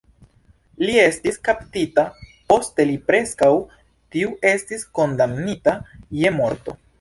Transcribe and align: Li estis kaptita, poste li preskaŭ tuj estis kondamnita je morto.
Li 0.83 0.93
estis 1.01 1.35
kaptita, 1.47 2.05
poste 2.53 2.87
li 2.93 2.95
preskaŭ 3.11 3.51
tuj 4.17 4.25
estis 4.53 4.87
kondamnita 5.01 5.77
je 6.23 6.35
morto. 6.41 6.77